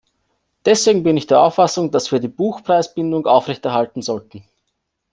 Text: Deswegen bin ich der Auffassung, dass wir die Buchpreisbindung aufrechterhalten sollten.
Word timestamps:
Deswegen 0.65 1.03
bin 1.03 1.15
ich 1.15 1.27
der 1.27 1.41
Auffassung, 1.43 1.91
dass 1.91 2.11
wir 2.11 2.19
die 2.19 2.27
Buchpreisbindung 2.27 3.27
aufrechterhalten 3.27 4.01
sollten. 4.01 4.43